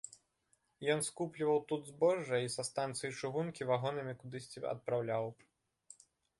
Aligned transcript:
Ён 0.93 1.03
скупліваў 1.07 1.59
тут 1.73 1.81
збожжа 1.91 2.39
і 2.45 2.49
са 2.55 2.63
станцыі 2.69 3.13
чыгункі 3.21 3.69
вагонамі 3.75 4.13
кудысьці 4.25 4.67
адпраўляў. 4.73 5.33